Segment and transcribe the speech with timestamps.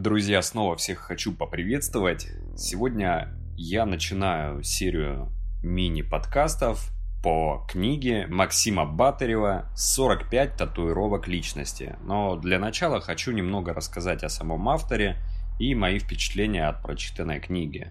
[0.00, 2.26] Друзья, снова всех хочу поприветствовать.
[2.56, 5.30] Сегодня я начинаю серию
[5.62, 6.90] мини-подкастов
[7.22, 11.96] по книге Максима Батарева «45 татуировок личности».
[12.02, 15.18] Но для начала хочу немного рассказать о самом авторе
[15.58, 17.88] и мои впечатления от прочитанной книги.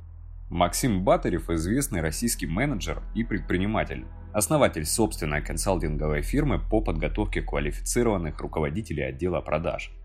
[0.50, 9.04] Максим Батарев– известный российский менеджер и предприниматель, основатель собственной консалтинговой фирмы по подготовке квалифицированных руководителей
[9.04, 9.92] отдела продаж–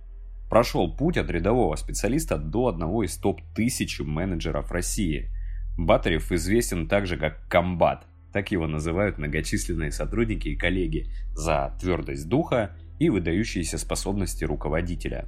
[0.48, 5.30] прошел путь от рядового специалиста до одного из топ-1000 менеджеров России.
[5.76, 12.76] Батарев известен также как комбат, так его называют многочисленные сотрудники и коллеги, за твердость духа
[12.98, 15.26] и выдающиеся способности руководителя.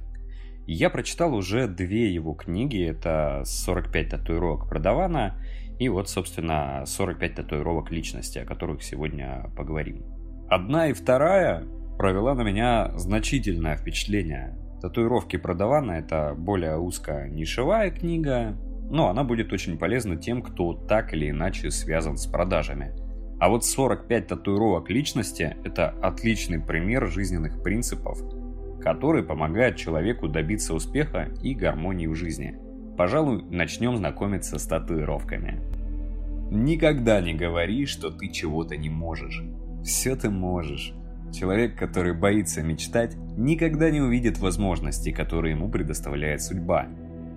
[0.65, 5.41] Я прочитал уже две его книги, это «45 татуировок продавана»
[5.79, 10.03] и вот, собственно, «45 татуировок личности», о которых сегодня поговорим.
[10.49, 11.65] Одна и вторая
[11.97, 14.57] провела на меня значительное впечатление.
[14.81, 18.55] Татуировки продавана это более узкая нишевая книга,
[18.89, 22.93] но она будет очень полезна тем, кто так или иначе связан с продажами.
[23.39, 28.19] А вот 45 татуировок личности– это отличный пример жизненных принципов,
[28.81, 32.57] который помогает человеку добиться успеха и гармонии в жизни.
[32.97, 35.61] Пожалуй, начнем знакомиться с татуировками.
[36.49, 39.43] Никогда не говори, что ты чего-то не можешь.
[39.83, 40.93] Все ты можешь.
[41.33, 46.87] Человек, который боится мечтать, никогда не увидит возможностей, которые ему предоставляет судьба.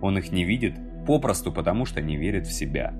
[0.00, 0.74] Он их не видит
[1.06, 2.94] попросту потому, что не верит в себя.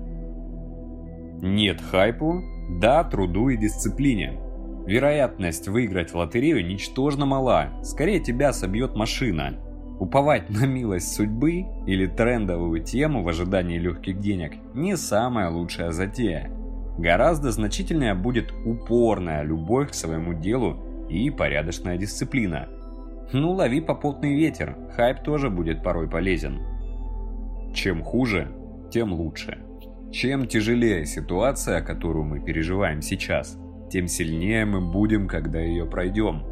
[1.41, 2.43] Нет хайпу,
[2.79, 4.37] да труду и дисциплине.
[4.85, 9.55] Вероятность выиграть в лотерею ничтожно мала, скорее тебя собьет машина.
[9.99, 16.49] Уповать на милость судьбы или трендовую тему в ожидании легких денег не самая лучшая затея.
[17.01, 22.69] Гораздо значительнее будет упорная любовь к своему делу и порядочная дисциплина.
[23.33, 26.61] Ну, лови попутный ветер, хайп тоже будет порой полезен.
[27.73, 28.51] Чем хуже,
[28.91, 29.57] тем лучше.
[30.11, 33.57] Чем тяжелее ситуация, которую мы переживаем сейчас,
[33.89, 36.43] тем сильнее мы будем, когда ее пройдем.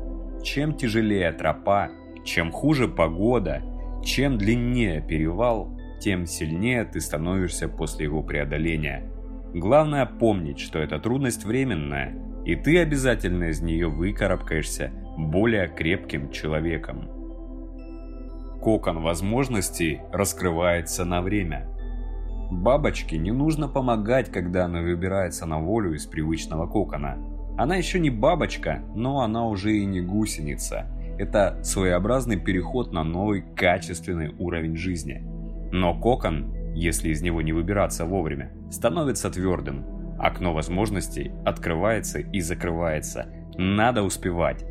[0.44, 1.92] Чем тяжелее тропа,
[2.26, 3.62] чем хуже погода,
[4.04, 9.12] чем длиннее перевал, тем сильнее ты становишься после его преодоления–
[9.54, 12.16] Главное помнить, что эта трудность временная,
[12.46, 17.10] и ты обязательно из нее выкарабкаешься более крепким человеком.
[18.62, 21.68] Кокон возможностей раскрывается на время.
[22.52, 27.18] Бабочке не нужно помогать, когда она выбирается на волю из привычного кокона.
[27.58, 30.86] Она еще не бабочка, но она уже и не гусеница.
[31.18, 35.24] Это своеобразный переход на новый качественный уровень жизни.
[35.72, 39.86] Но кокон если из него не выбираться вовремя, становится твердым.
[40.20, 43.28] Окно возможностей открывается и закрывается.
[43.58, 44.66] Надо успевать.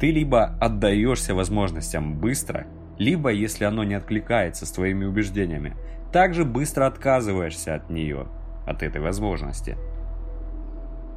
[0.00, 2.66] Ты либо отдаешься возможностям быстро,
[2.98, 5.76] либо, если оно не откликается с твоими убеждениями,
[6.12, 8.26] также быстро отказываешься от нее,
[8.66, 9.76] от этой возможности.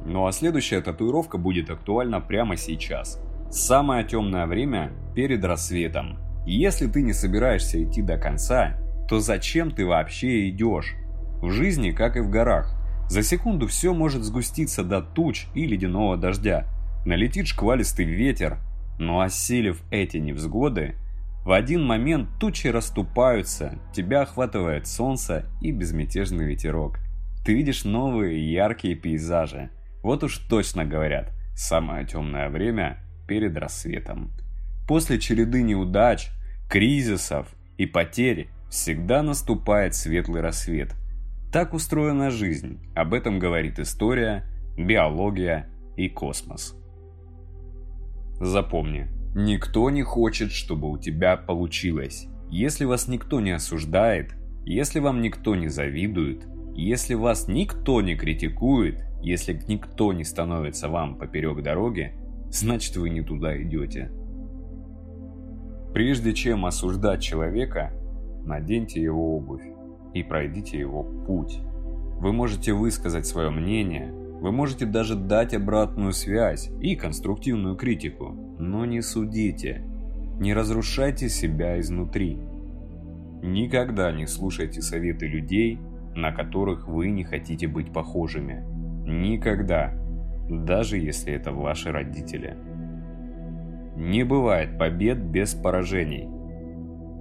[0.04, 3.20] Ну а следующая татуировка будет актуальна прямо сейчас.
[3.50, 6.18] Самое темное время перед рассветом.
[6.46, 10.94] Если ты не собираешься идти до конца, то зачем ты вообще идешь?
[11.40, 12.74] В жизни, как и в горах,
[13.08, 16.66] за секунду все может сгуститься до туч и ледяного дождя.
[17.04, 18.58] Налетит шквалистый ветер,
[18.98, 20.96] но осилив эти невзгоды,
[21.44, 26.98] в один момент тучи расступаются, тебя охватывает солнце и безмятежный ветерок.
[27.44, 29.70] Ты видишь новые яркие пейзажи.
[30.02, 34.32] Вот уж точно говорят, самое темное время перед рассветом.
[34.88, 36.30] После череды неудач,
[36.68, 37.46] кризисов
[37.76, 40.94] и потерь всегда наступает светлый рассвет.
[41.52, 44.44] Так устроена жизнь, об этом говорит история,
[44.76, 46.76] биология и космос.
[48.40, 52.26] Запомни, никто не хочет, чтобы у тебя получилось.
[52.50, 54.34] Если вас никто не осуждает,
[54.64, 61.16] если вам никто не завидует, если вас никто не критикует, если никто не становится вам
[61.16, 62.14] поперек дороги,
[62.50, 64.10] значит вы не туда идете.
[65.94, 67.92] Прежде чем осуждать человека,
[68.46, 69.66] наденьте его обувь
[70.14, 71.58] и пройдите его путь.
[72.18, 78.84] Вы можете высказать свое мнение, вы можете даже дать обратную связь и конструктивную критику, но
[78.84, 79.82] не судите,
[80.38, 82.38] не разрушайте себя изнутри.
[83.42, 85.78] Никогда не слушайте советы людей,
[86.14, 88.64] на которых вы не хотите быть похожими.
[89.06, 89.92] Никогда,
[90.48, 92.56] даже если это ваши родители.
[93.96, 96.28] Не бывает побед без поражений.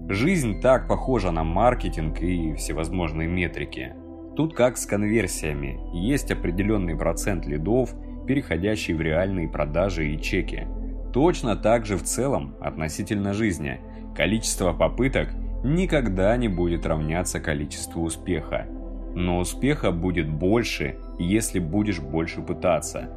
[0.07, 3.93] Жизнь так похожа на маркетинг и всевозможные метрики.
[4.35, 7.95] Тут как с конверсиями, есть определенный процент лидов,
[8.27, 10.67] переходящий в реальные продажи и чеки.
[11.11, 13.79] Точно так же в целом относительно жизни.
[14.15, 15.29] Количество попыток
[15.63, 18.67] никогда не будет равняться количеству успеха.
[19.15, 23.09] Но успеха будет больше, если будешь больше пытаться.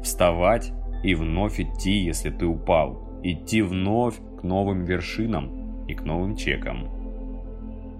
[0.00, 0.72] Вставать
[1.02, 3.20] и вновь идти, если ты упал.
[3.24, 6.88] Идти вновь к новым вершинам и к новым чекам.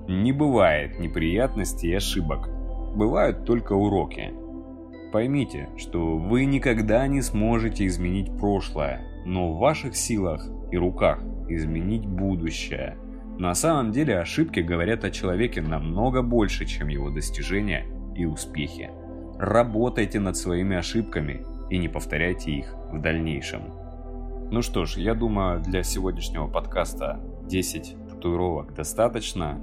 [0.09, 2.49] Не бывает неприятностей и ошибок.
[2.95, 4.33] Бывают только уроки.
[5.13, 12.07] Поймите, что вы никогда не сможете изменить прошлое, но в ваших силах и руках изменить
[12.07, 12.97] будущее.
[13.39, 17.85] На самом деле ошибки говорят о человеке намного больше, чем его достижения
[18.15, 18.91] и успехи.
[19.39, 23.63] Работайте над своими ошибками и не повторяйте их в дальнейшем.
[24.51, 29.61] Ну что ж, я думаю, для сегодняшнего подкаста 10 татуировок достаточно.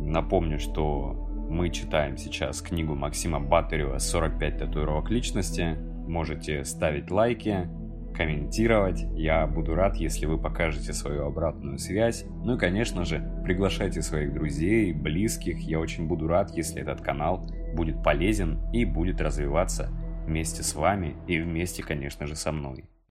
[0.00, 5.76] Напомню, что мы читаем сейчас книгу Максима Батарева «45 татуировок личности».
[6.06, 7.68] Можете ставить лайки,
[8.14, 9.04] комментировать.
[9.14, 12.24] Я буду рад, если вы покажете свою обратную связь.
[12.44, 15.58] Ну и, конечно же, приглашайте своих друзей, близких.
[15.60, 19.90] Я очень буду рад, если этот канал будет полезен и будет развиваться
[20.26, 22.90] вместе с вами и вместе, конечно же, со мной.